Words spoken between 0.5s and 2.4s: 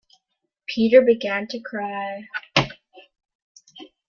Peter began to cry.